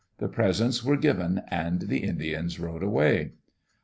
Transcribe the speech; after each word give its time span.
The 0.17 0.27
presents 0.27 0.83
were 0.83 0.97
given 0.97 1.43
and 1.49 1.81
the 1.81 1.99
Indians 1.99 2.59
rode 2.59 2.81
away. 2.81 3.33